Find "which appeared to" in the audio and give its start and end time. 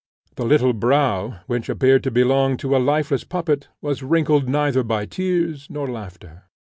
1.45-2.09